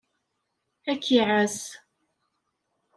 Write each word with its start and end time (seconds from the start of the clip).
Ad 0.91 0.99
k-iɛass. 1.03 1.59